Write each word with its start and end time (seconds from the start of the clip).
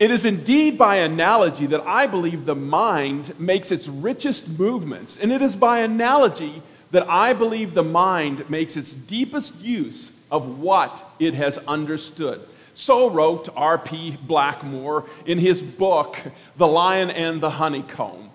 It 0.00 0.10
is 0.10 0.24
indeed 0.24 0.78
by 0.78 0.96
analogy 0.96 1.66
that 1.66 1.86
I 1.86 2.06
believe 2.06 2.46
the 2.46 2.54
mind 2.54 3.38
makes 3.38 3.70
its 3.70 3.86
richest 3.86 4.58
movements, 4.58 5.18
and 5.18 5.30
it 5.30 5.42
is 5.42 5.54
by 5.54 5.80
analogy 5.80 6.62
that 6.90 7.06
I 7.06 7.34
believe 7.34 7.74
the 7.74 7.84
mind 7.84 8.48
makes 8.48 8.78
its 8.78 8.94
deepest 8.94 9.60
use 9.60 10.10
of 10.30 10.58
what 10.58 11.04
it 11.18 11.34
has 11.34 11.58
understood. 11.58 12.40
So 12.72 13.10
wrote 13.10 13.50
R.P. 13.54 14.16
Blackmur 14.26 15.06
in 15.26 15.38
his 15.38 15.60
book, 15.60 16.18
The 16.56 16.66
Lion 16.66 17.10
and 17.10 17.38
the 17.38 17.50
Honeycomb. 17.50 18.30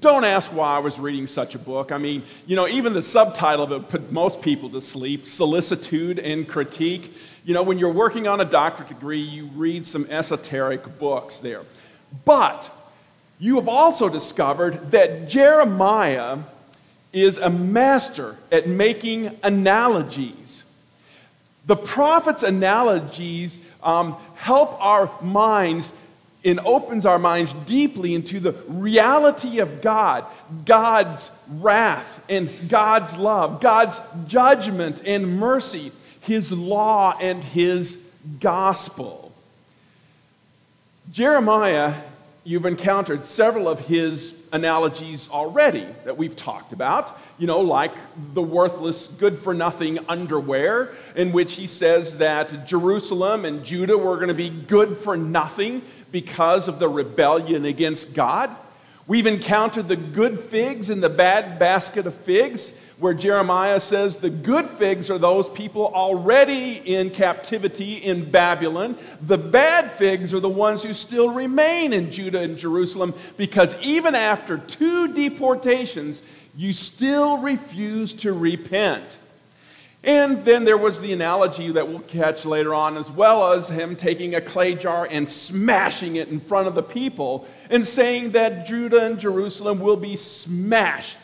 Don't 0.00 0.24
ask 0.24 0.50
why 0.54 0.76
I 0.76 0.78
was 0.78 0.98
reading 0.98 1.26
such 1.26 1.54
a 1.54 1.58
book. 1.58 1.92
I 1.92 1.98
mean, 1.98 2.22
you 2.46 2.56
know, 2.56 2.66
even 2.66 2.94
the 2.94 3.02
subtitle 3.02 3.64
of 3.64 3.72
it 3.72 3.90
put 3.90 4.10
most 4.10 4.40
people 4.40 4.70
to 4.70 4.80
sleep 4.80 5.26
Solicitude 5.26 6.18
and 6.18 6.48
Critique. 6.48 7.14
You 7.44 7.52
know, 7.52 7.62
when 7.62 7.78
you're 7.78 7.92
working 7.92 8.26
on 8.26 8.40
a 8.40 8.44
doctorate 8.44 8.88
degree, 8.88 9.20
you 9.20 9.46
read 9.54 9.86
some 9.86 10.06
esoteric 10.10 10.98
books 10.98 11.38
there. 11.38 11.62
But 12.24 12.70
you 13.38 13.56
have 13.56 13.68
also 13.68 14.08
discovered 14.08 14.92
that 14.92 15.28
Jeremiah 15.28 16.38
is 17.12 17.38
a 17.38 17.50
master 17.50 18.36
at 18.50 18.66
making 18.66 19.38
analogies. 19.42 20.64
The 21.66 21.76
prophet's 21.76 22.42
analogies 22.42 23.58
um, 23.82 24.16
help 24.36 24.82
our 24.82 25.10
minds 25.22 25.92
and 26.44 26.60
opens 26.60 27.06
our 27.06 27.18
minds 27.18 27.54
deeply 27.54 28.14
into 28.14 28.38
the 28.40 28.52
reality 28.68 29.60
of 29.60 29.80
God, 29.80 30.24
God's 30.64 31.30
wrath 31.48 32.22
and 32.28 32.50
God's 32.68 33.16
love, 33.16 33.60
God's 33.60 34.00
judgment 34.26 35.02
and 35.06 35.38
mercy, 35.38 35.90
His 36.24 36.52
law 36.52 37.16
and 37.18 37.42
His 37.42 38.06
gospel. 38.40 39.32
Jeremiah 41.12 41.94
you've 42.44 42.66
encountered 42.66 43.24
several 43.24 43.66
of 43.66 43.80
his 43.80 44.42
analogies 44.52 45.30
already 45.30 45.86
that 46.04 46.16
we've 46.16 46.36
talked 46.36 46.74
about, 46.74 47.18
you 47.38 47.46
know, 47.46 47.60
like 47.60 47.92
the 48.34 48.42
worthless, 48.42 49.08
good 49.08 49.38
for 49.38 49.54
nothing 49.54 49.98
underwear, 50.08 50.94
in 51.16 51.32
which 51.32 51.54
he 51.54 51.66
says 51.66 52.16
that 52.16 52.66
Jerusalem 52.66 53.46
and 53.46 53.64
Judah 53.64 53.96
were 53.96 54.16
going 54.16 54.28
to 54.28 54.34
be 54.34 54.50
good 54.50 54.98
for 54.98 55.16
nothing 55.16 55.80
because 56.12 56.68
of 56.68 56.78
the 56.78 56.88
rebellion 56.88 57.64
against 57.64 58.14
God. 58.14 58.54
We've 59.06 59.26
encountered 59.26 59.88
the 59.88 59.96
good 59.96 60.38
figs 60.38 60.90
and 60.90 61.02
the 61.02 61.08
bad 61.08 61.58
basket 61.58 62.06
of 62.06 62.14
figs 62.14 62.78
where 62.98 63.14
Jeremiah 63.14 63.80
says 63.80 64.16
the 64.16 64.30
good 64.30 64.68
figs 64.70 65.10
are 65.10 65.18
those 65.18 65.48
people 65.48 65.86
already 65.94 66.76
in 66.84 67.10
captivity 67.10 67.94
in 67.94 68.30
Babylon. 68.30 68.96
The 69.22 69.38
bad 69.38 69.92
figs 69.92 70.32
are 70.32 70.40
the 70.40 70.48
ones 70.48 70.82
who 70.82 70.94
still 70.94 71.30
remain 71.30 71.92
in 71.92 72.12
Judah 72.12 72.40
and 72.40 72.56
Jerusalem 72.56 73.14
because 73.36 73.74
even 73.82 74.14
after 74.14 74.58
two 74.58 75.12
deportations, 75.12 76.22
you 76.56 76.72
still 76.72 77.38
refuse 77.38 78.12
to 78.14 78.32
repent. 78.32 79.18
And 80.04 80.44
then 80.44 80.64
there 80.64 80.76
was 80.76 81.00
the 81.00 81.14
analogy 81.14 81.72
that 81.72 81.88
we'll 81.88 82.00
catch 82.00 82.44
later 82.44 82.74
on, 82.74 82.98
as 82.98 83.08
well 83.08 83.54
as 83.54 83.70
him 83.70 83.96
taking 83.96 84.34
a 84.34 84.40
clay 84.40 84.74
jar 84.74 85.08
and 85.10 85.28
smashing 85.28 86.16
it 86.16 86.28
in 86.28 86.40
front 86.40 86.68
of 86.68 86.74
the 86.74 86.82
people 86.82 87.48
and 87.70 87.86
saying 87.86 88.32
that 88.32 88.66
Judah 88.66 89.06
and 89.06 89.18
Jerusalem 89.18 89.80
will 89.80 89.96
be 89.96 90.14
smashed 90.14 91.16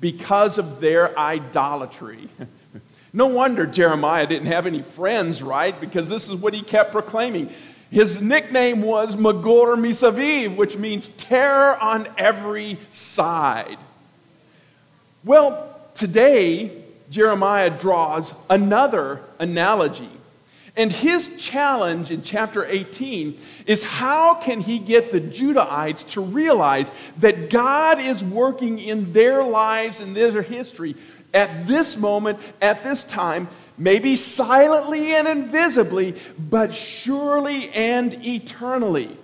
because 0.00 0.58
of 0.58 0.80
their 0.80 1.18
idolatry. 1.18 2.28
no 3.12 3.26
wonder 3.26 3.66
Jeremiah 3.66 4.26
didn't 4.26 4.46
have 4.46 4.66
any 4.66 4.82
friends, 4.82 5.42
right? 5.42 5.78
Because 5.78 6.08
this 6.08 6.28
is 6.28 6.36
what 6.36 6.54
he 6.54 6.62
kept 6.62 6.92
proclaiming. 6.92 7.50
His 7.90 8.20
nickname 8.20 8.82
was 8.82 9.16
Magor 9.16 9.76
Misaviv, 9.76 10.56
which 10.56 10.76
means 10.76 11.08
terror 11.10 11.76
on 11.78 12.08
every 12.18 12.78
side. 12.90 13.78
Well, 15.24 15.74
today, 15.94 16.84
Jeremiah 17.10 17.70
draws 17.70 18.34
another 18.50 19.22
analogy 19.38 20.10
and 20.78 20.92
his 20.92 21.36
challenge 21.36 22.12
in 22.12 22.22
chapter 22.22 22.64
18 22.64 23.36
is 23.66 23.82
how 23.82 24.34
can 24.34 24.60
he 24.60 24.78
get 24.78 25.10
the 25.10 25.20
Judahites 25.20 26.08
to 26.10 26.20
realize 26.20 26.92
that 27.18 27.50
God 27.50 28.00
is 28.00 28.22
working 28.22 28.78
in 28.78 29.12
their 29.12 29.42
lives 29.42 30.00
and 30.00 30.16
their 30.16 30.40
history 30.40 30.94
at 31.34 31.66
this 31.66 31.96
moment, 31.96 32.38
at 32.62 32.84
this 32.84 33.04
time, 33.04 33.48
maybe 33.76 34.14
silently 34.16 35.14
and 35.14 35.26
invisibly, 35.26 36.14
but 36.38 36.72
surely 36.72 37.70
and 37.70 38.14
eternally. 38.24 39.16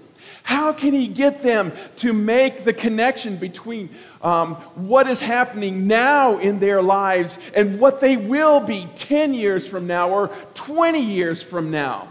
How 0.42 0.72
can 0.72 0.92
he 0.92 1.06
get 1.08 1.42
them 1.42 1.72
to 1.98 2.12
make 2.12 2.64
the 2.64 2.72
connection 2.72 3.36
between 3.36 3.88
um, 4.24 4.54
what 4.74 5.06
is 5.06 5.20
happening 5.20 5.86
now 5.86 6.38
in 6.38 6.58
their 6.58 6.80
lives 6.80 7.38
and 7.54 7.78
what 7.78 8.00
they 8.00 8.16
will 8.16 8.58
be 8.58 8.88
10 8.96 9.34
years 9.34 9.68
from 9.68 9.86
now 9.86 10.08
or 10.08 10.28
20 10.54 10.98
years 10.98 11.42
from 11.42 11.70
now? 11.70 12.08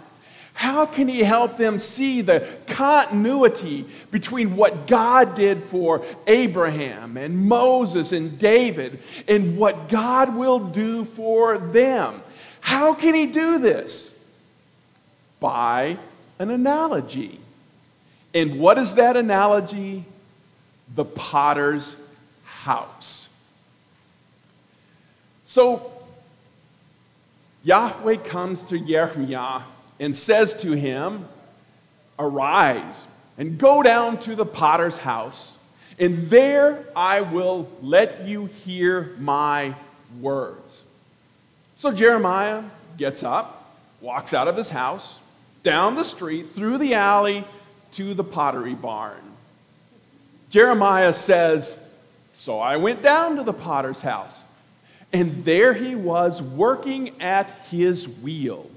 How 0.53 0.85
can 0.85 1.07
he 1.07 1.23
help 1.23 1.57
them 1.57 1.79
see 1.79 2.21
the 2.21 2.47
continuity 2.67 3.87
between 4.11 4.55
what 4.55 4.85
God 4.85 5.33
did 5.33 5.63
for 5.63 6.05
Abraham 6.27 7.17
and 7.17 7.47
Moses 7.47 8.11
and 8.11 8.37
David 8.37 8.99
and 9.27 9.57
what 9.57 9.89
God 9.89 10.35
will 10.35 10.59
do 10.59 11.05
for 11.05 11.57
them? 11.57 12.21
How 12.61 12.93
can 12.93 13.15
he 13.15 13.25
do 13.25 13.57
this? 13.57 14.17
By 15.39 15.97
an 16.37 16.51
analogy. 16.51 17.39
And 18.35 18.59
what 18.59 18.77
is 18.77 18.93
that 18.93 19.17
analogy? 19.17 20.05
The 20.93 21.05
potter's 21.05 21.95
house. 22.63 23.29
So 25.43 25.91
Yahweh 27.63 28.17
comes 28.17 28.63
to 28.63 28.79
Jeremiah 28.79 29.61
and 29.99 30.15
says 30.15 30.53
to 30.55 30.71
him, 30.71 31.25
Arise 32.17 33.05
and 33.37 33.57
go 33.57 33.83
down 33.83 34.19
to 34.19 34.35
the 34.35 34.45
potter's 34.45 34.97
house, 34.97 35.57
and 35.99 36.29
there 36.29 36.85
I 36.95 37.21
will 37.21 37.69
let 37.81 38.25
you 38.25 38.45
hear 38.45 39.15
my 39.19 39.73
words. 40.21 40.83
So 41.75 41.91
Jeremiah 41.91 42.63
gets 42.97 43.23
up, 43.23 43.75
walks 44.01 44.33
out 44.33 44.47
of 44.47 44.55
his 44.55 44.69
house, 44.69 45.15
down 45.63 45.95
the 45.95 46.03
street, 46.03 46.51
through 46.53 46.77
the 46.77 46.93
alley 46.93 47.43
to 47.93 48.13
the 48.13 48.23
pottery 48.23 48.75
barn. 48.75 49.17
Jeremiah 50.49 51.13
says, 51.13 51.77
so 52.33 52.59
I 52.59 52.77
went 52.77 53.01
down 53.01 53.37
to 53.37 53.43
the 53.43 53.53
potter's 53.53 54.01
house, 54.01 54.39
and 55.11 55.45
there 55.45 55.73
he 55.73 55.95
was 55.95 56.41
working 56.41 57.21
at 57.21 57.49
his 57.69 58.07
wheel. 58.07 58.69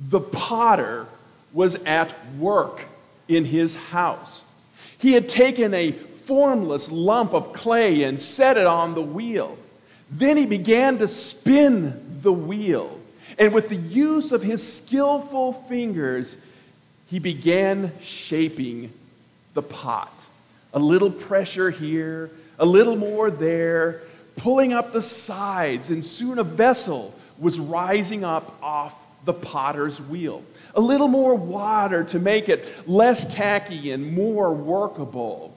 The 0.00 0.20
potter 0.20 1.06
was 1.52 1.76
at 1.76 2.12
work 2.36 2.82
in 3.28 3.44
his 3.44 3.76
house. 3.76 4.42
He 4.98 5.12
had 5.12 5.28
taken 5.28 5.74
a 5.74 5.92
formless 5.92 6.90
lump 6.90 7.32
of 7.32 7.52
clay 7.52 8.02
and 8.02 8.20
set 8.20 8.56
it 8.56 8.66
on 8.66 8.94
the 8.94 9.02
wheel. 9.02 9.56
Then 10.10 10.36
he 10.36 10.46
began 10.46 10.98
to 10.98 11.08
spin 11.08 12.20
the 12.22 12.32
wheel. 12.32 13.00
And 13.38 13.52
with 13.52 13.68
the 13.68 13.76
use 13.76 14.32
of 14.32 14.42
his 14.42 14.76
skillful 14.76 15.52
fingers, 15.68 16.36
he 17.06 17.18
began 17.18 17.92
shaping 18.02 18.92
the 19.54 19.62
pot. 19.62 20.12
A 20.74 20.78
little 20.78 21.10
pressure 21.10 21.70
here, 21.70 22.30
a 22.58 22.66
little 22.66 22.96
more 22.96 23.30
there, 23.30 24.02
pulling 24.36 24.72
up 24.72 24.92
the 24.92 25.02
sides, 25.02 25.90
and 25.90 26.04
soon 26.04 26.38
a 26.38 26.44
vessel 26.44 27.14
was 27.38 27.58
rising 27.58 28.24
up 28.24 28.58
off 28.62 28.94
the 29.24 29.32
potter's 29.32 30.00
wheel. 30.00 30.42
A 30.74 30.80
little 30.80 31.08
more 31.08 31.34
water 31.34 32.04
to 32.04 32.18
make 32.18 32.48
it 32.48 32.64
less 32.88 33.32
tacky 33.32 33.90
and 33.90 34.12
more 34.12 34.52
workable. 34.52 35.56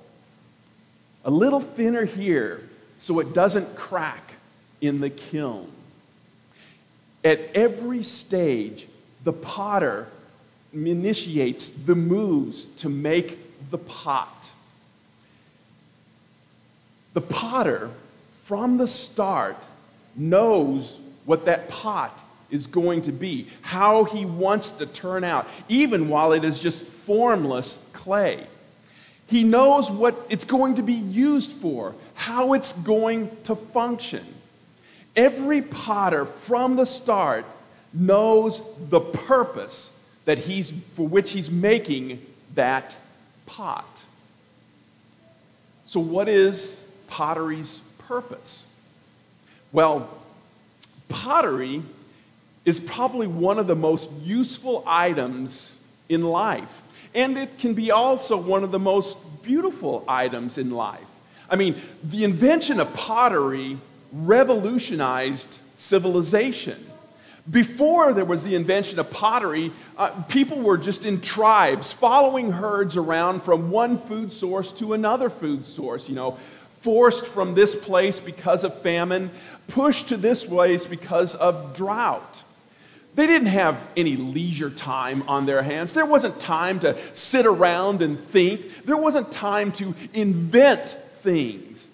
A 1.24 1.32
little 1.32 1.62
thinner 1.62 2.06
here 2.06 2.62
so 2.98 3.20
it 3.20 3.34
doesn't 3.34 3.76
crack 3.76 4.34
in 4.80 5.00
the 5.00 5.10
kiln. 5.10 5.68
At 7.24 7.40
every 7.56 8.04
stage, 8.04 8.88
the 9.24 9.34
potter 9.34 10.08
initiates 10.74 11.70
the 11.70 11.96
moves 11.96 12.66
to 12.78 12.90
make 12.90 13.38
the 13.70 13.78
pot. 13.78 14.50
The 17.14 17.22
potter, 17.22 17.90
from 18.46 18.78
the 18.78 18.88
start, 18.88 19.58
knows 20.16 20.98
what 21.26 21.46
that 21.46 21.70
pot 21.70 22.18
is 22.50 22.68
going 22.68 23.04
to 23.04 23.12
be, 23.12 23.48
how 23.62 24.04
he 24.04 24.26
wants 24.26 24.74
to 24.74 24.86
turn 24.86 25.24
out, 25.24 25.48
even 25.70 26.10
while 26.10 26.34
it 26.34 26.44
is 26.44 26.60
just 26.60 26.84
formless 26.84 27.84
clay. 27.94 28.46
He 29.28 29.44
knows 29.44 29.90
what 29.90 30.16
it's 30.30 30.44
going 30.44 30.76
to 30.76 30.84
be 30.84 30.94
used 30.94 31.54
for, 31.54 31.96
how 32.16 32.54
it's 32.54 32.74
going 32.74 33.30
to 33.46 33.56
function. 33.56 34.26
Every 35.16 35.62
potter 35.62 36.26
from 36.26 36.76
the 36.76 36.86
start 36.86 37.46
knows 37.94 38.62
the 38.90 39.00
purpose 39.00 39.98
that 40.26 40.38
he's, 40.38 40.72
for 40.96 41.08
which 41.08 41.32
he's 41.32 41.50
making 41.50 42.26
that 42.56 42.96
pot. 43.46 43.86
So, 45.86 46.00
what 46.00 46.30
is 46.30 46.86
pottery's 47.12 47.80
purpose? 48.08 48.66
Well, 49.74 50.10
pottery 51.10 51.84
is 52.66 52.80
probably 52.80 53.28
one 53.28 53.60
of 53.60 53.68
the 53.68 53.76
most 53.76 54.10
useful 54.24 54.84
items 54.88 55.76
in 56.10 56.24
life. 56.24 56.82
And 57.14 57.38
it 57.38 57.60
can 57.60 57.74
be 57.74 57.92
also 57.92 58.38
one 58.38 58.64
of 58.64 58.72
the 58.72 58.80
most 58.80 59.18
beautiful 59.44 60.06
items 60.08 60.58
in 60.58 60.72
life. 60.72 61.06
I 61.50 61.58
mean, 61.58 61.76
the 62.04 62.24
invention 62.24 62.80
of 62.80 62.94
pottery 62.94 63.78
revolutionized 64.14 65.60
civilization. 65.76 66.88
Before 67.50 68.14
there 68.14 68.24
was 68.24 68.44
the 68.44 68.56
invention 68.56 69.00
of 69.00 69.10
pottery, 69.10 69.72
uh, 69.98 70.12
people 70.30 70.60
were 70.60 70.78
just 70.78 71.06
in 71.06 71.20
tribes, 71.20 71.92
following 71.92 72.52
herds 72.52 72.96
around 72.96 73.42
from 73.42 73.72
one 73.72 73.98
food 73.98 74.32
source 74.32 74.72
to 74.74 74.94
another 74.94 75.30
food 75.30 75.66
source, 75.66 76.08
you 76.08 76.16
know, 76.16 76.38
forced 76.82 77.26
from 77.26 77.54
this 77.54 77.76
place 77.76 78.20
because 78.20 78.64
of 78.64 78.82
famine, 78.82 79.32
pushed 79.68 80.10
to 80.10 80.18
this 80.18 80.44
place 80.44 80.86
because 80.86 81.36
of 81.36 81.76
drought. 81.76 82.44
They 83.14 83.28
didn't 83.28 83.50
have 83.50 83.78
any 83.98 84.16
leisure 84.16 84.70
time 84.70 85.24
on 85.28 85.46
their 85.46 85.62
hands. 85.62 85.94
There 85.94 86.06
wasn't 86.06 86.40
time 86.40 86.80
to 86.82 86.98
sit 87.14 87.46
around 87.46 88.02
and 88.02 88.20
think. 88.30 88.86
There 88.86 88.98
wasn't 88.98 89.32
time 89.32 89.72
to 89.74 89.94
invent 90.14 90.98
things. 91.20 91.88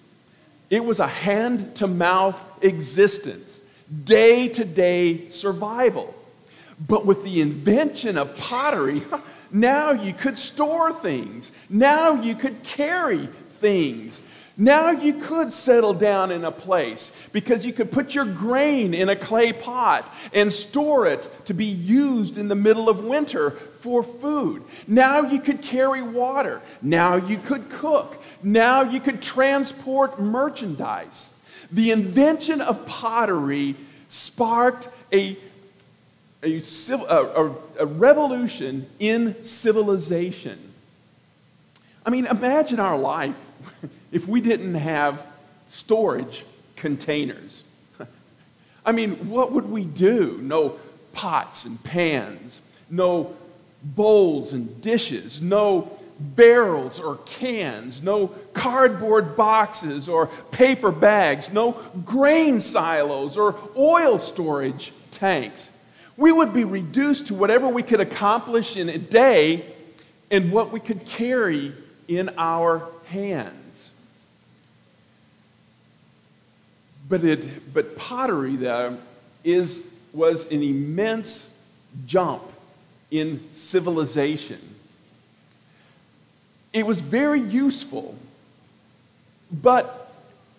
It 0.70 0.84
was 0.84 1.00
a 1.00 1.06
hand 1.06 1.76
to 1.76 1.86
mouth 1.86 2.40
existence, 2.62 3.62
day 4.04 4.48
to 4.48 4.64
day 4.64 5.28
survival. 5.30 6.14
But 6.86 7.04
with 7.04 7.24
the 7.24 7.40
invention 7.40 8.16
of 8.16 8.36
pottery, 8.36 9.02
now 9.50 9.90
you 9.90 10.12
could 10.12 10.38
store 10.38 10.92
things, 10.92 11.50
now 11.68 12.14
you 12.14 12.36
could 12.36 12.62
carry 12.62 13.28
things. 13.60 14.22
Now 14.60 14.90
you 14.90 15.14
could 15.14 15.52
settle 15.52 15.94
down 15.94 16.32
in 16.32 16.44
a 16.44 16.50
place 16.50 17.12
because 17.32 17.64
you 17.64 17.72
could 17.72 17.92
put 17.92 18.12
your 18.12 18.24
grain 18.24 18.92
in 18.92 19.08
a 19.08 19.14
clay 19.14 19.52
pot 19.52 20.12
and 20.34 20.52
store 20.52 21.06
it 21.06 21.30
to 21.46 21.54
be 21.54 21.66
used 21.66 22.36
in 22.36 22.48
the 22.48 22.56
middle 22.56 22.88
of 22.88 23.04
winter 23.04 23.50
for 23.80 24.02
food. 24.02 24.64
Now 24.88 25.20
you 25.20 25.40
could 25.40 25.62
carry 25.62 26.02
water. 26.02 26.60
Now 26.82 27.14
you 27.14 27.38
could 27.38 27.70
cook. 27.70 28.20
Now 28.42 28.82
you 28.82 28.98
could 28.98 29.22
transport 29.22 30.18
merchandise. 30.18 31.32
The 31.70 31.92
invention 31.92 32.60
of 32.60 32.84
pottery 32.84 33.76
sparked 34.08 34.88
a, 35.12 35.36
a, 36.42 36.60
a, 37.08 37.54
a 37.78 37.86
revolution 37.86 38.86
in 38.98 39.40
civilization. 39.44 40.58
I 42.04 42.10
mean, 42.10 42.26
imagine 42.26 42.80
our 42.80 42.98
life 42.98 43.36
if 44.12 44.26
we 44.26 44.40
didn't 44.40 44.74
have 44.74 45.24
storage 45.68 46.44
containers. 46.76 47.64
I 48.86 48.92
mean, 48.92 49.28
what 49.28 49.52
would 49.52 49.70
we 49.70 49.84
do? 49.84 50.38
No 50.42 50.78
pots 51.12 51.64
and 51.64 51.82
pans, 51.84 52.60
no 52.90 53.34
bowls 53.82 54.52
and 54.52 54.80
dishes, 54.80 55.42
no 55.42 55.98
barrels 56.18 56.98
or 56.98 57.16
cans, 57.26 58.02
no 58.02 58.28
cardboard 58.52 59.36
boxes 59.36 60.08
or 60.08 60.26
paper 60.50 60.90
bags, 60.90 61.52
no 61.52 61.72
grain 62.04 62.58
silos 62.58 63.36
or 63.36 63.56
oil 63.76 64.18
storage 64.18 64.92
tanks. 65.10 65.70
We 66.16 66.32
would 66.32 66.52
be 66.52 66.64
reduced 66.64 67.28
to 67.28 67.34
whatever 67.34 67.68
we 67.68 67.84
could 67.84 68.00
accomplish 68.00 68.76
in 68.76 68.88
a 68.88 68.98
day 68.98 69.64
and 70.30 70.50
what 70.50 70.72
we 70.72 70.80
could 70.80 71.04
carry 71.04 71.72
in 72.08 72.30
our 72.36 72.88
hands. 73.06 73.54
But, 77.08 77.24
it, 77.24 77.72
but 77.72 77.96
pottery, 77.96 78.56
though, 78.56 78.98
is, 79.44 79.84
was 80.12 80.50
an 80.50 80.62
immense 80.62 81.54
jump 82.06 82.42
in 83.10 83.40
civilization. 83.52 84.60
It 86.72 86.86
was 86.86 87.00
very 87.00 87.40
useful, 87.40 88.14
but 89.50 90.12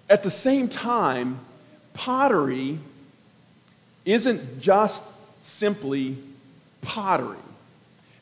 at 0.09 0.23
the 0.23 0.31
same 0.31 0.67
time, 0.67 1.39
pottery 1.93 2.79
isn't 4.05 4.59
just 4.59 5.03
simply 5.39 6.17
pottery. 6.81 7.37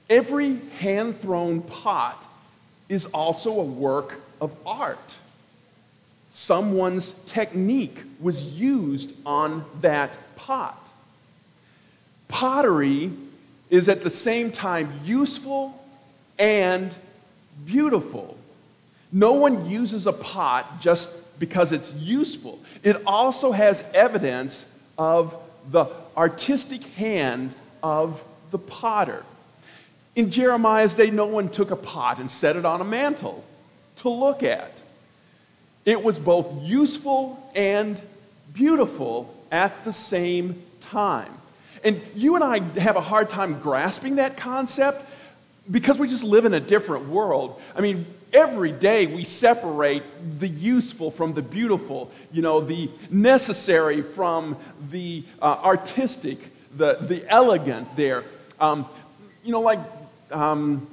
Every 0.09 0.59
hand 0.79 1.19
thrown 1.21 1.61
pot 1.61 2.25
is 2.89 3.05
also 3.07 3.59
a 3.59 3.63
work 3.63 4.15
of 4.41 4.53
art. 4.65 5.15
Someone's 6.37 7.15
technique 7.25 7.97
was 8.19 8.43
used 8.43 9.11
on 9.25 9.65
that 9.81 10.15
pot. 10.35 10.87
Pottery 12.27 13.11
is 13.71 13.89
at 13.89 14.03
the 14.03 14.11
same 14.11 14.51
time 14.51 14.87
useful 15.03 15.83
and 16.37 16.93
beautiful. 17.65 18.37
No 19.11 19.33
one 19.33 19.67
uses 19.67 20.05
a 20.05 20.13
pot 20.13 20.79
just 20.79 21.09
because 21.39 21.71
it's 21.71 21.91
useful, 21.95 22.59
it 22.83 23.01
also 23.07 23.51
has 23.51 23.83
evidence 23.95 24.67
of 24.95 25.35
the 25.71 25.87
artistic 26.15 26.83
hand 26.83 27.55
of 27.81 28.23
the 28.51 28.59
potter. 28.59 29.23
In 30.15 30.29
Jeremiah's 30.29 30.93
day, 30.93 31.09
no 31.09 31.25
one 31.25 31.49
took 31.49 31.71
a 31.71 31.75
pot 31.75 32.19
and 32.19 32.29
set 32.29 32.55
it 32.55 32.63
on 32.63 32.79
a 32.79 32.85
mantle 32.85 33.43
to 33.97 34.09
look 34.09 34.43
at. 34.43 34.71
It 35.87 36.03
was 36.03 36.19
both 36.19 36.63
useful 36.63 37.41
and 37.55 37.99
beautiful 38.53 39.33
at 39.49 39.85
the 39.85 39.93
same 39.93 40.61
time. 40.81 41.31
And 41.81 42.01
you 42.13 42.35
and 42.35 42.43
I 42.43 42.59
have 42.81 42.97
a 42.97 43.01
hard 43.01 43.29
time 43.29 43.61
grasping 43.61 44.17
that 44.17 44.35
concept 44.35 45.09
because 45.71 45.97
we 45.97 46.09
just 46.09 46.25
live 46.25 46.43
in 46.43 46.53
a 46.53 46.59
different 46.59 47.07
world. 47.07 47.61
I 47.73 47.79
mean, 47.79 48.05
every 48.33 48.73
day 48.73 49.05
we 49.05 49.23
separate 49.23 50.03
the 50.41 50.49
useful 50.49 51.09
from 51.09 51.33
the 51.33 51.41
beautiful, 51.41 52.11
you 52.33 52.41
know, 52.41 52.59
the 52.59 52.89
necessary 53.09 54.01
from 54.01 54.57
the 54.89 55.23
uh, 55.41 55.45
artistic, 55.63 56.37
the, 56.75 56.97
the 56.99 57.25
elegant 57.31 57.95
there. 57.95 58.25
Um, 58.59 58.85
you 59.41 59.53
know, 59.53 59.61
like 59.61 59.79
um, 60.31 60.85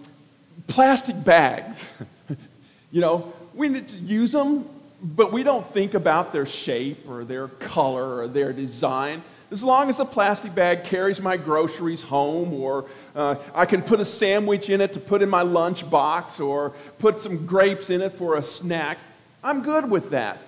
plastic 0.68 1.24
bags. 1.24 1.88
you 2.92 3.00
know, 3.00 3.32
we 3.54 3.68
need 3.68 3.88
to 3.88 3.96
use 3.96 4.30
them, 4.30 4.68
but 5.04 5.32
we 5.32 5.42
don't 5.42 5.66
think 5.74 5.92
about 5.92 6.32
their 6.32 6.46
shape 6.46 7.06
or 7.08 7.24
their 7.24 7.48
color 7.48 8.20
or 8.20 8.28
their 8.28 8.54
design. 8.54 9.22
As 9.50 9.62
long 9.62 9.90
as 9.90 9.98
the 9.98 10.06
plastic 10.06 10.54
bag 10.54 10.84
carries 10.84 11.20
my 11.20 11.36
groceries 11.36 12.02
home, 12.02 12.54
or 12.54 12.86
uh, 13.14 13.36
I 13.54 13.66
can 13.66 13.82
put 13.82 14.00
a 14.00 14.04
sandwich 14.04 14.70
in 14.70 14.80
it 14.80 14.94
to 14.94 15.00
put 15.00 15.20
in 15.20 15.28
my 15.28 15.42
lunch 15.42 15.88
box, 15.88 16.40
or 16.40 16.70
put 16.98 17.20
some 17.20 17.44
grapes 17.44 17.90
in 17.90 18.00
it 18.00 18.12
for 18.14 18.36
a 18.36 18.42
snack, 18.42 18.98
I'm 19.44 19.62
good 19.62 19.88
with 19.90 20.10
that. 20.10 20.38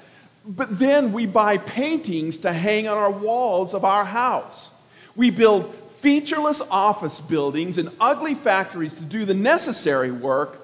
But 0.46 0.78
then 0.78 1.12
we 1.12 1.26
buy 1.26 1.58
paintings 1.58 2.38
to 2.38 2.52
hang 2.52 2.88
on 2.88 2.96
our 2.96 3.10
walls 3.10 3.74
of 3.74 3.84
our 3.84 4.04
house. 4.04 4.70
We 5.14 5.30
build 5.30 5.74
featureless 5.98 6.62
office 6.62 7.20
buildings 7.20 7.76
and 7.78 7.90
ugly 8.00 8.34
factories 8.34 8.94
to 8.94 9.02
do 9.02 9.26
the 9.26 9.34
necessary 9.34 10.10
work, 10.10 10.58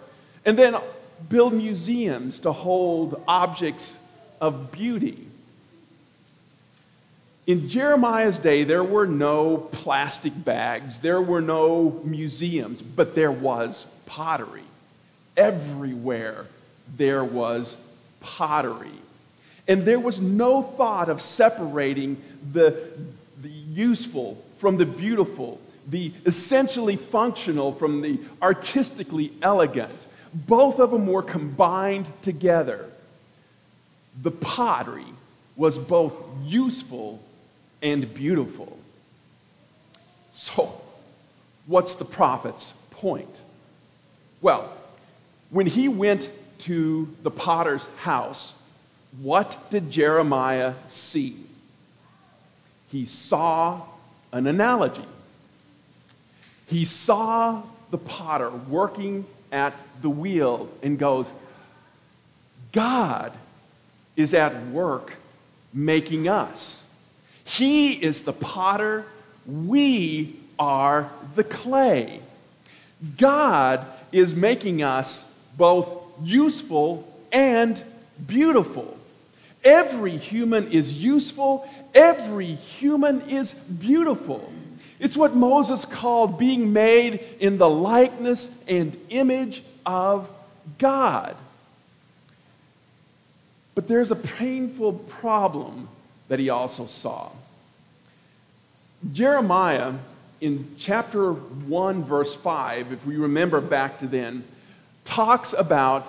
and 0.47 0.59
then 0.59 0.77
build 1.29 1.53
museums 1.53 2.41
to 2.41 2.53
hold 2.53 3.23
objects 3.27 3.99
of 4.41 4.73
beauty. 4.73 5.27
In 7.47 7.69
Jeremiah's 7.69 8.39
day, 8.39 8.63
there 8.65 8.85
were 8.85 9.07
no 9.07 9.57
plastic 9.57 10.33
bags, 10.45 11.01
there 11.01 11.21
were 11.21 11.41
no 11.41 12.01
museums, 12.05 12.81
but 12.81 13.15
there 13.15 13.33
was 13.33 13.85
pottery. 14.07 14.63
Everywhere 15.37 16.47
there 16.97 17.25
was 17.25 17.77
pottery. 18.21 18.91
And 19.67 19.85
there 19.85 19.99
was 20.01 20.21
no 20.21 20.63
thought 20.63 21.09
of 21.09 21.21
separating 21.21 22.21
the, 22.53 22.91
the 23.41 23.49
useful 23.49 24.43
from 24.59 24.77
the 24.77 24.87
beautiful, 24.87 25.61
the 25.89 26.13
essentially 26.27 26.97
functional 26.97 27.73
from 27.73 28.03
the 28.03 28.21
artistically 28.41 29.33
elegant. 29.43 30.07
Both 30.35 30.79
of 30.79 30.91
them 30.91 31.07
were 31.07 31.23
combined 31.23 32.11
together. 32.23 32.89
The 34.23 34.31
pottery 34.31 35.07
was 35.57 35.79
both 35.79 36.15
useful 36.45 37.23
and 37.83 38.13
beautiful. 38.15 38.79
So, 40.31 40.81
what's 41.67 41.95
the 41.95 42.05
prophet's 42.05 42.73
point? 42.91 43.35
Well, 44.41 44.73
when 45.51 45.67
he 45.67 45.89
went 45.89 46.31
to 46.61 47.15
the 47.23 47.31
potter's 47.31 47.87
house, 47.99 48.55
what 49.21 49.71
did 49.71 49.91
Jeremiah 49.91 50.75
see? 50.89 51.37
He 52.89 53.05
saw 53.05 53.83
an 54.33 54.47
analogy. 54.47 55.05
He 56.67 56.85
saw 56.87 57.63
the 57.91 57.99
potter 57.99 58.51
working 58.51 59.27
at 59.53 59.79
the 60.01 60.11
wheel 60.11 60.69
and 60.83 60.99
goes, 60.99 61.31
God 62.73 63.33
is 64.17 64.35
at 64.35 64.67
work 64.69 65.13
making 65.73 66.27
us. 66.27 66.85
He 67.45 67.93
is 67.93 68.23
the 68.23 68.33
potter, 68.33 69.05
we 69.47 70.37
are 70.59 71.11
the 71.35 71.45
clay. 71.45 72.21
God 73.19 73.85
is 74.11 74.35
making 74.35 74.83
us 74.83 75.31
both 75.57 75.89
useful 76.23 77.07
and 77.31 77.83
beautiful. 78.27 78.97
Every 79.65 80.17
human 80.17 80.71
is 80.71 81.03
useful, 81.03 81.69
every 81.95 82.47
human 82.47 83.29
is 83.29 83.55
beautiful. 83.55 84.53
It's 85.03 85.17
what 85.17 85.35
Moses 85.35 85.85
called 85.85 86.39
being 86.39 86.73
made 86.73 87.19
in 87.41 87.59
the 87.59 87.69
likeness 87.69 88.57
and 88.69 88.97
image 89.09 89.65
of 89.85 90.31
God. 90.79 91.35
But 93.75 93.89
there's 93.89 94.13
a 94.13 94.17
painful 94.17 94.93
problem 94.93 95.89
that 96.29 96.39
he 96.39 96.51
also 96.51 96.87
saw. 96.87 97.31
Jeremiah, 99.13 99.95
in 100.41 100.77
chapter 100.79 101.33
1, 101.33 102.05
verse 102.05 102.37
5, 102.37 102.93
if 102.93 103.05
we 103.05 103.17
remember 103.17 103.61
back 103.61 103.99
to 103.99 104.07
then, 104.07 104.45
talks 105.05 105.53
about 105.53 106.09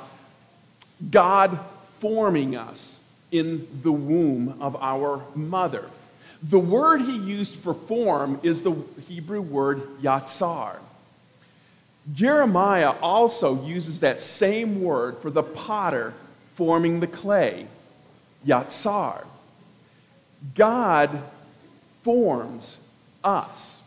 God 1.09 1.57
forming 1.99 2.55
us 2.55 2.99
in 3.31 3.67
the 3.81 3.91
womb 3.91 4.55
of 4.61 4.75
our 4.75 5.23
mother. 5.33 5.89
The 6.49 6.59
word 6.59 7.01
he 7.01 7.17
used 7.17 7.55
for 7.55 7.73
form 7.73 8.39
is 8.43 8.61
the 8.61 8.75
Hebrew 9.07 9.41
word 9.41 9.81
yatsar. 10.01 10.77
Jeremiah 12.13 12.93
also 13.01 13.63
uses 13.65 14.01
that 14.01 14.19
same 14.19 14.83
word 14.83 15.17
for 15.19 15.29
the 15.29 15.43
potter 15.43 16.13
forming 16.55 16.99
the 16.99 17.07
clay, 17.07 17.65
yatsar. 18.45 19.25
God 20.53 21.21
forms 22.03 22.77
us. 23.23 23.81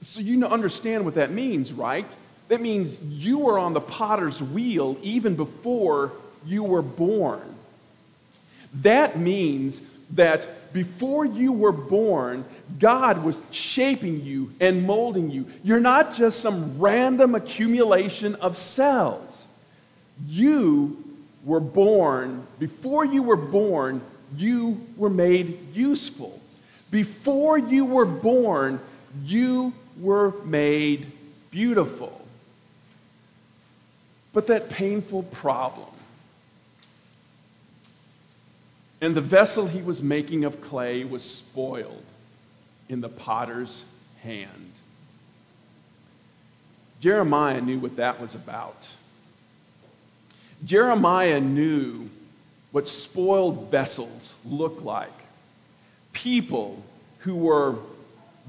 So 0.00 0.20
you 0.20 0.44
understand 0.44 1.04
what 1.04 1.14
that 1.14 1.30
means, 1.30 1.72
right? 1.72 2.06
That 2.48 2.60
means 2.60 3.00
you 3.02 3.38
were 3.38 3.58
on 3.58 3.72
the 3.72 3.80
potter's 3.80 4.42
wheel 4.42 4.96
even 5.02 5.36
before 5.36 6.12
you 6.44 6.64
were 6.64 6.82
born. 6.82 7.54
That 8.82 9.18
means 9.18 9.80
that 10.14 10.46
before 10.72 11.24
you 11.24 11.52
were 11.52 11.72
born, 11.72 12.44
God 12.78 13.24
was 13.24 13.40
shaping 13.50 14.24
you 14.24 14.52
and 14.60 14.86
molding 14.86 15.30
you. 15.30 15.46
You're 15.64 15.80
not 15.80 16.14
just 16.14 16.40
some 16.40 16.78
random 16.78 17.34
accumulation 17.34 18.34
of 18.36 18.56
cells. 18.56 19.46
You 20.26 21.02
were 21.44 21.60
born, 21.60 22.46
before 22.58 23.04
you 23.04 23.22
were 23.22 23.36
born, 23.36 24.00
you 24.36 24.80
were 24.96 25.10
made 25.10 25.74
useful. 25.74 26.38
Before 26.90 27.58
you 27.58 27.84
were 27.84 28.04
born, 28.04 28.80
you 29.24 29.72
were 29.98 30.32
made 30.44 31.06
beautiful. 31.50 32.14
But 34.32 34.48
that 34.48 34.68
painful 34.68 35.24
problem, 35.24 35.88
and 39.00 39.14
the 39.14 39.20
vessel 39.20 39.66
he 39.66 39.82
was 39.82 40.02
making 40.02 40.44
of 40.44 40.60
clay 40.60 41.04
was 41.04 41.22
spoiled 41.22 42.04
in 42.88 43.00
the 43.00 43.08
potter's 43.08 43.84
hand. 44.22 44.72
Jeremiah 47.00 47.60
knew 47.60 47.78
what 47.78 47.96
that 47.96 48.20
was 48.20 48.34
about. 48.34 48.88
Jeremiah 50.64 51.40
knew 51.40 52.10
what 52.72 52.88
spoiled 52.88 53.70
vessels 53.70 54.34
look 54.44 54.82
like 54.82 55.12
people 56.12 56.82
who 57.20 57.36
were 57.36 57.76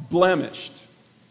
blemished, 0.10 0.74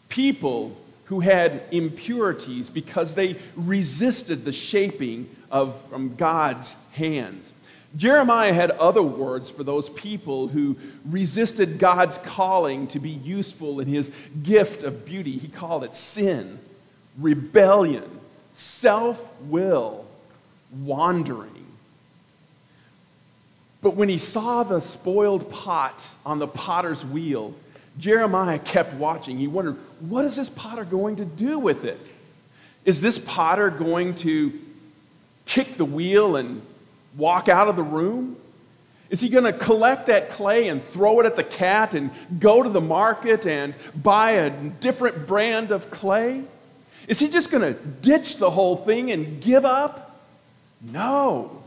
people 0.09 0.77
who 1.07 1.21
had 1.21 1.63
impurities 1.73 2.71
because 2.71 3.15
they 3.15 3.35
resisted 3.57 4.45
the 4.45 4.53
shaping 4.53 5.29
of 5.51 5.75
from 5.89 6.15
God's 6.15 6.77
hands. 6.93 7.53
Jeremiah 7.97 8.53
had 8.53 8.71
other 8.73 9.03
words 9.03 9.51
for 9.51 9.65
those 9.65 9.89
people 9.89 10.49
who 10.49 10.77
resisted 11.07 11.79
God's 11.79 12.19
calling 12.19 12.87
to 12.89 13.01
be 13.01 13.11
useful 13.11 13.81
in 13.81 13.89
his 13.89 14.13
gift 14.43 14.83
of 14.83 15.07
beauty. 15.07 15.39
He 15.39 15.49
called 15.49 15.85
it 15.85 15.95
sin, 15.95 16.59
rebellion, 17.17 18.21
self 18.53 19.21
will, 19.43 20.05
wandering. 20.83 21.67
But 23.81 23.95
when 23.97 24.09
he 24.09 24.19
saw 24.19 24.65
the 24.65 24.81
spoiled 24.81 25.51
pot 25.51 26.07
on 26.27 26.39
the 26.39 26.49
potter's 26.49 27.05
wheel, 27.05 27.55
Jeremiah 27.99 28.59
kept 28.59 28.95
watching. 28.95 29.39
He 29.39 29.47
wondered, 29.47 29.77
what 30.01 30.25
is 30.25 30.37
this 30.37 30.49
potter 30.49 30.85
going 30.85 31.17
to 31.17 31.25
do 31.25 31.59
with 31.59 31.85
it? 31.85 31.99
Is 32.85 33.01
this 33.01 33.19
potter 33.19 33.71
going 33.71 34.15
to 34.17 34.53
kick 35.47 35.77
the 35.77 35.85
wheel 35.85 36.37
and 36.37 36.61
walk 37.17 37.49
out 37.49 37.69
of 37.69 37.77
the 37.77 37.83
room? 37.83 38.37
Is 39.11 39.21
he 39.21 39.29
going 39.29 39.45
to 39.45 39.53
collect 39.53 40.07
that 40.07 40.31
clay 40.31 40.69
and 40.69 40.85
throw 40.89 41.21
it 41.21 41.27
at 41.27 41.35
the 41.35 41.45
cat 41.45 41.95
and 41.95 42.11
go 42.39 42.63
to 42.63 42.69
the 42.69 42.81
market 42.81 43.47
and 43.47 43.75
buy 43.95 44.33
a 44.33 44.51
different 44.51 45.27
brand 45.27 45.71
of 45.71 45.91
clay? 45.91 46.43
Is 47.07 47.19
he 47.19 47.29
just 47.29 47.51
going 47.51 47.63
to 47.63 47.81
ditch 47.81 48.37
the 48.37 48.51
whole 48.51 48.77
thing 48.77 49.11
and 49.11 49.41
give 49.41 49.65
up? 49.65 50.21
No. 50.83 51.63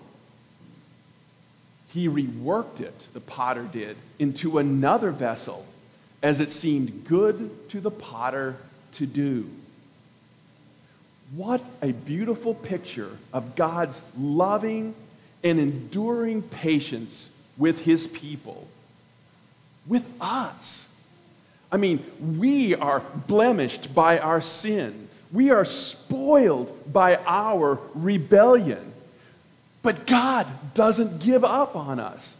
He 1.90 2.08
reworked 2.08 2.80
it, 2.80 3.08
the 3.14 3.20
potter 3.20 3.64
did, 3.64 3.98
into 4.20 4.60
another 4.60 5.12
vessel 5.12 5.66
as 6.22 6.40
it 6.40 6.52
seemed 6.52 7.06
good 7.08 7.70
to 7.70 7.82
the 7.82 7.92
potter 7.92 8.56
to 8.94 9.06
do. 9.08 9.50
What 11.36 11.64
a 11.82 11.92
beautiful 11.92 12.54
picture 12.54 13.18
of 13.34 13.56
God's 13.56 14.02
loving 14.18 14.94
and 15.44 15.60
enduring 15.60 16.42
patience 16.42 17.30
with 17.58 17.82
his 17.82 18.08
people, 18.08 18.68
with 19.88 20.06
us. 20.20 20.92
I 21.72 21.78
mean, 21.78 22.04
we 22.40 22.76
are 22.76 23.00
blemished 23.28 23.96
by 23.96 24.20
our 24.20 24.42
sin. 24.42 25.08
We 25.32 25.52
are 25.52 25.66
spoiled 25.66 26.92
by 26.92 27.18
our 27.26 27.80
rebellion. 27.94 28.92
But 29.82 30.06
God 30.06 30.48
doesn't 30.74 31.20
give 31.20 31.44
up 31.44 31.76
on 31.76 32.00
us. 32.00 32.36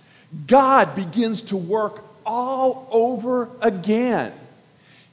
God 0.48 0.96
begins 0.96 1.44
to 1.44 1.58
work 1.58 2.04
all 2.26 2.88
over 2.92 3.50
again. 3.62 4.34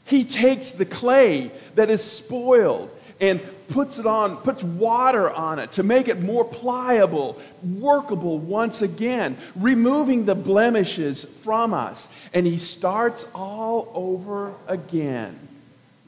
He 0.04 0.24
takes 0.24 0.72
the 0.72 0.84
clay 0.84 1.50
that 1.74 1.90
is 1.90 2.02
spoiled 2.02 2.90
and 3.20 3.40
puts 3.68 3.98
it 3.98 4.06
on, 4.06 4.38
puts 4.38 4.62
water 4.62 5.30
on 5.30 5.58
it 5.58 5.72
to 5.72 5.82
make 5.82 6.08
it 6.08 6.20
more 6.20 6.44
pliable, 6.44 7.40
workable 7.62 8.38
once 8.38 8.82
again, 8.82 9.36
removing 9.56 10.24
the 10.24 10.34
blemishes 10.34 11.24
from 11.24 11.74
us. 11.74 12.08
And 12.32 12.46
he 12.46 12.58
starts 12.58 13.26
all 13.34 13.90
over 13.94 14.54
again, 14.66 15.38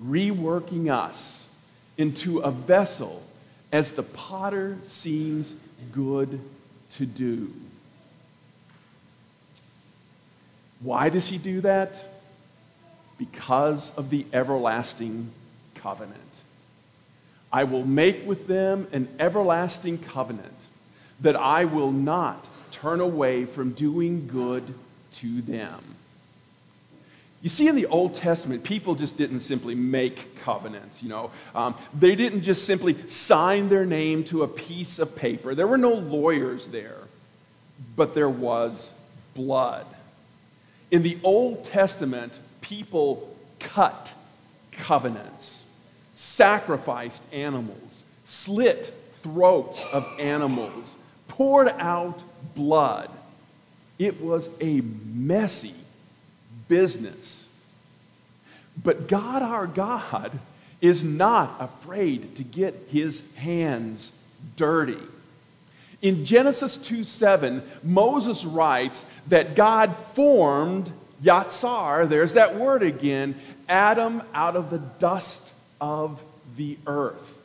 reworking 0.03 0.91
us 0.91 1.47
into 1.99 2.39
a 2.39 2.51
vessel 2.51 3.23
as 3.73 3.93
the 3.93 4.03
potter 4.03 4.79
seems 4.85 5.55
good 5.93 6.41
to 6.97 7.07
do. 7.07 7.53
Why 10.81 11.11
does 11.11 11.29
he 11.29 11.37
do 11.37 11.61
that? 11.61 12.03
Because 13.19 13.95
of 13.99 14.09
the 14.09 14.25
everlasting 14.33 15.31
covenant. 15.75 16.17
I 17.53 17.65
will 17.65 17.85
make 17.85 18.27
with 18.27 18.47
them 18.47 18.87
an 18.93 19.09
everlasting 19.19 19.99
covenant 19.99 20.55
that 21.21 21.37
I 21.37 21.65
will 21.65 21.93
not 21.93 22.47
turn 22.71 23.01
away 23.01 23.45
from 23.45 23.73
doing 23.73 24.29
good 24.29 24.63
to 25.15 25.43
them. 25.43 25.83
You 27.43 27.49
see, 27.49 27.69
in 27.69 27.77
the 27.77 27.87
Old 27.87 28.15
Testament, 28.15 28.65
people 28.65 28.95
just 28.95 29.17
didn't 29.17 29.41
simply 29.41 29.75
make 29.75 30.41
covenants, 30.43 31.03
you 31.03 31.09
know. 31.09 31.31
Um, 31.55 31.75
they 31.99 32.15
didn't 32.15 32.43
just 32.43 32.67
simply 32.67 32.97
sign 33.09 33.71
their 33.71 33.87
name 33.87 34.25
to 34.25 34.43
a 34.43 34.49
piece 34.49 34.99
of 34.99 35.17
paper. 35.17 35.55
There 35.55 35.67
were 35.67 35.79
no 35.79 35.95
lawyers 35.95 36.67
there, 36.69 36.99
but 37.97 38.15
there 38.15 38.29
was 38.29 38.93
blood. 39.35 39.87
In 40.91 41.03
the 41.03 41.17
Old 41.23 41.65
Testament, 41.65 42.39
people 42.61 43.35
cut 43.59 44.13
covenants, 44.73 45.65
sacrificed 46.21 47.23
animals, 47.33 48.05
slit 48.27 48.93
throats 49.23 49.87
of 49.91 50.07
animals, 50.21 50.95
poured 51.29 51.69
out 51.79 52.23
blood. 52.55 53.09
It 53.99 54.21
was 54.21 54.51
a 54.61 54.83
messy 54.83 55.75
business. 56.69 57.49
But 58.85 59.09
God, 59.09 59.41
our 59.41 59.67
God, 59.67 60.39
is 60.83 61.03
not 61.03 61.57
afraid 61.59 62.37
to 62.37 62.45
get 62.45 62.89
his 62.91 63.23
hands 63.37 64.13
dirty. 64.57 65.01
In 66.03 66.27
Genesis 66.27 66.77
2 66.77 67.03
7, 67.03 67.63
Moses 67.83 68.45
writes 68.45 69.07
that 69.29 69.55
God 69.55 69.97
formed 70.15 70.93
Yatsar, 71.23 72.07
there's 72.07 72.35
that 72.35 72.57
word 72.57 72.83
again, 72.83 73.35
Adam 73.71 74.23
out 74.35 74.57
of 74.57 74.69
the 74.69 74.79
dust 74.79 75.55
of 75.81 76.23
the 76.57 76.77
earth. 76.87 77.39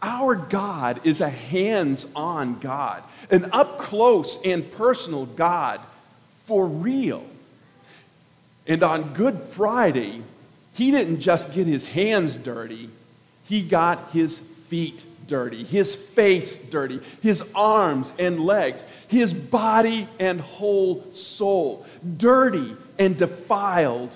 Our 0.00 0.36
God 0.36 1.00
is 1.04 1.20
a 1.20 1.28
hands 1.28 2.06
on 2.14 2.60
God, 2.60 3.02
an 3.30 3.50
up 3.52 3.78
close 3.78 4.38
and 4.44 4.70
personal 4.72 5.26
God 5.26 5.80
for 6.46 6.66
real. 6.66 7.24
And 8.66 8.82
on 8.82 9.14
Good 9.14 9.38
Friday, 9.50 10.22
he 10.74 10.90
didn't 10.90 11.20
just 11.20 11.52
get 11.52 11.66
his 11.66 11.84
hands 11.86 12.36
dirty, 12.36 12.90
he 13.44 13.62
got 13.62 14.10
his 14.12 14.38
feet 14.38 15.04
dirty, 15.26 15.64
his 15.64 15.94
face 15.94 16.56
dirty, 16.56 17.00
his 17.22 17.42
arms 17.54 18.12
and 18.18 18.40
legs, 18.40 18.84
his 19.08 19.34
body 19.34 20.06
and 20.18 20.40
whole 20.40 21.04
soul 21.12 21.84
dirty 22.16 22.76
and 22.98 23.16
defiled 23.16 24.10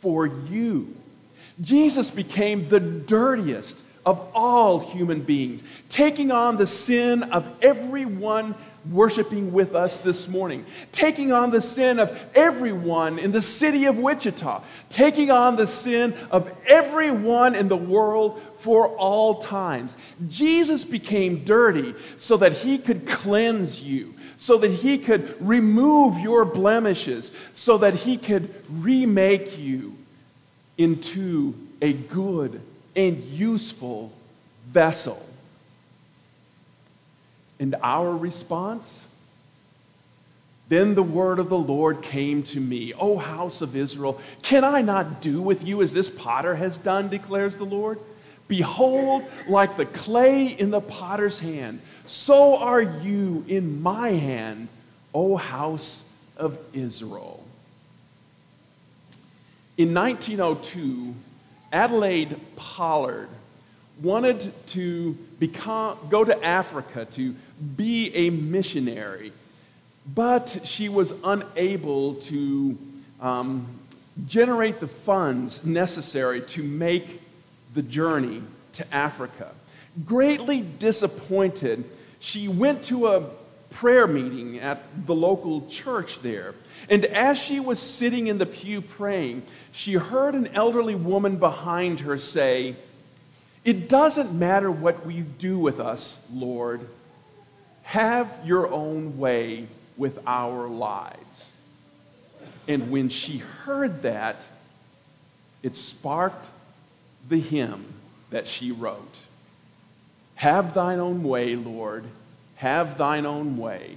for 0.00 0.26
you. 0.26 0.94
Jesus 1.60 2.10
became 2.10 2.68
the 2.68 2.80
dirtiest 2.80 3.82
of 4.06 4.30
all 4.34 4.80
human 4.80 5.20
beings, 5.20 5.62
taking 5.88 6.32
on 6.32 6.56
the 6.56 6.66
sin 6.66 7.22
of 7.24 7.46
everyone 7.60 8.54
worshiping 8.90 9.52
with 9.52 9.74
us 9.74 9.98
this 9.98 10.26
morning, 10.26 10.64
taking 10.90 11.32
on 11.32 11.50
the 11.50 11.60
sin 11.60 11.98
of 11.98 12.18
everyone 12.34 13.18
in 13.18 13.30
the 13.30 13.42
city 13.42 13.84
of 13.84 13.98
Wichita, 13.98 14.62
taking 14.88 15.30
on 15.30 15.56
the 15.56 15.66
sin 15.66 16.14
of 16.30 16.50
everyone 16.66 17.54
in 17.54 17.68
the 17.68 17.76
world 17.76 18.40
for 18.60 18.88
all 18.96 19.34
times. 19.40 19.98
Jesus 20.28 20.82
became 20.82 21.44
dirty 21.44 21.94
so 22.16 22.38
that 22.38 22.52
he 22.52 22.78
could 22.78 23.06
cleanse 23.06 23.82
you, 23.82 24.14
so 24.38 24.56
that 24.56 24.70
he 24.70 24.96
could 24.96 25.36
remove 25.46 26.18
your 26.18 26.46
blemishes, 26.46 27.32
so 27.52 27.76
that 27.78 27.94
he 27.94 28.16
could 28.16 28.54
remake 28.70 29.58
you 29.58 29.94
into 30.80 31.54
a 31.82 31.92
good 31.92 32.58
and 32.96 33.22
useful 33.24 34.10
vessel. 34.68 35.22
And 37.58 37.76
our 37.82 38.16
response? 38.16 39.06
Then 40.70 40.94
the 40.94 41.02
word 41.02 41.38
of 41.38 41.50
the 41.50 41.58
Lord 41.58 42.00
came 42.00 42.42
to 42.44 42.60
me, 42.60 42.94
O 42.94 43.18
house 43.18 43.60
of 43.60 43.76
Israel, 43.76 44.18
can 44.40 44.64
I 44.64 44.80
not 44.80 45.20
do 45.20 45.42
with 45.42 45.66
you 45.66 45.82
as 45.82 45.92
this 45.92 46.08
potter 46.08 46.54
has 46.54 46.78
done, 46.78 47.10
declares 47.10 47.56
the 47.56 47.64
Lord? 47.64 47.98
Behold, 48.48 49.24
like 49.48 49.76
the 49.76 49.84
clay 49.84 50.46
in 50.46 50.70
the 50.70 50.80
potter's 50.80 51.40
hand, 51.40 51.82
so 52.06 52.56
are 52.56 52.80
you 52.80 53.44
in 53.48 53.82
my 53.82 54.12
hand, 54.12 54.68
O 55.12 55.36
house 55.36 56.04
of 56.38 56.58
Israel. 56.72 57.44
In 59.80 59.94
1902, 59.94 61.14
Adelaide 61.72 62.36
Pollard 62.54 63.30
wanted 64.02 64.52
to 64.66 65.16
become, 65.38 65.96
go 66.10 66.22
to 66.22 66.44
Africa 66.44 67.06
to 67.12 67.34
be 67.78 68.14
a 68.14 68.28
missionary, 68.28 69.32
but 70.14 70.60
she 70.64 70.90
was 70.90 71.14
unable 71.24 72.16
to 72.16 72.76
um, 73.22 73.66
generate 74.28 74.80
the 74.80 74.86
funds 74.86 75.64
necessary 75.64 76.42
to 76.42 76.62
make 76.62 77.22
the 77.72 77.80
journey 77.80 78.42
to 78.74 78.94
Africa. 78.94 79.50
Greatly 80.04 80.60
disappointed, 80.60 81.84
she 82.18 82.48
went 82.48 82.84
to 82.84 83.06
a 83.06 83.24
prayer 83.70 84.06
meeting 84.06 84.58
at 84.58 84.82
the 85.06 85.14
local 85.14 85.66
church 85.68 86.20
there. 86.22 86.54
And 86.88 87.04
as 87.06 87.38
she 87.38 87.60
was 87.60 87.78
sitting 87.78 88.26
in 88.26 88.38
the 88.38 88.46
pew 88.46 88.80
praying, 88.80 89.42
she 89.72 89.94
heard 89.94 90.34
an 90.34 90.48
elderly 90.48 90.94
woman 90.94 91.36
behind 91.36 92.00
her 92.00 92.18
say, 92.18 92.74
It 93.64 93.88
doesn't 93.88 94.32
matter 94.32 94.70
what 94.70 95.10
you 95.10 95.22
do 95.22 95.58
with 95.58 95.80
us, 95.80 96.26
Lord. 96.32 96.88
Have 97.82 98.30
your 98.44 98.70
own 98.70 99.18
way 99.18 99.66
with 99.96 100.18
our 100.26 100.68
lives. 100.68 101.50
And 102.68 102.90
when 102.90 103.08
she 103.08 103.38
heard 103.38 104.02
that, 104.02 104.36
it 105.62 105.76
sparked 105.76 106.46
the 107.28 107.40
hymn 107.40 107.84
that 108.30 108.48
she 108.48 108.72
wrote 108.72 109.14
Have 110.36 110.74
thine 110.74 111.00
own 111.00 111.22
way, 111.22 111.56
Lord, 111.56 112.04
have 112.60 112.98
thine 112.98 113.24
own 113.24 113.56
way. 113.56 113.96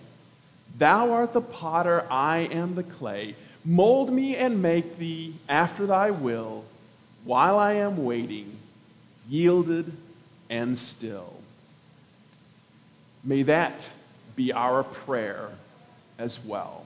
Thou 0.77 1.11
art 1.11 1.33
the 1.33 1.41
potter, 1.41 2.05
I 2.09 2.47
am 2.51 2.75
the 2.75 2.83
clay. 2.83 3.35
Mold 3.65 4.11
me 4.11 4.37
and 4.37 4.61
make 4.61 4.97
thee 4.97 5.33
after 5.49 5.85
thy 5.85 6.11
will, 6.11 6.63
while 7.25 7.59
I 7.59 7.73
am 7.73 8.05
waiting, 8.05 8.55
yielded 9.29 9.91
and 10.49 10.79
still. 10.79 11.33
May 13.21 13.43
that 13.43 13.89
be 14.37 14.53
our 14.53 14.83
prayer 14.83 15.49
as 16.17 16.43
well. 16.43 16.82